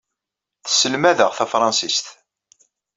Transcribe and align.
Tesselmad-aɣ 0.63 1.31
tafransist. 1.37 2.05